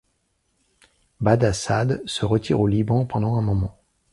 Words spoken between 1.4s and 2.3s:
Saad se